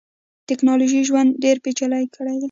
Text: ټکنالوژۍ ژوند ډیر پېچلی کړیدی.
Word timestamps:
ټکنالوژۍ 0.47 1.01
ژوند 1.09 1.29
ډیر 1.43 1.57
پېچلی 1.63 2.05
کړیدی. 2.15 2.39